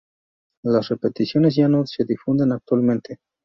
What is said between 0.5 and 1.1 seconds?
Las